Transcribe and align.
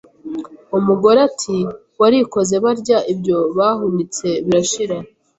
Umugore 0.77 1.19
ati 1.29 1.55
Warikoze 2.01 2.55
Barya 2.63 2.97
ibyo 3.13 3.37
bahunitse 3.57 4.27
birashira; 4.45 4.97